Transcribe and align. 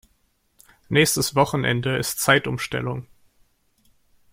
Nächstes 0.89 1.35
Wochenende 1.35 1.95
ist 1.97 2.19
Zeitumstellung. 2.21 3.05